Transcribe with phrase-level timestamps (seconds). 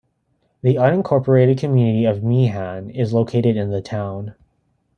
[0.63, 4.33] The unincorporated community of Meehan is located in the town.